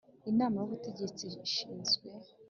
Inama 0.31 0.55
y 0.59 0.65
Ubutegetsi 0.67 1.25
ishinzwe 1.47 2.07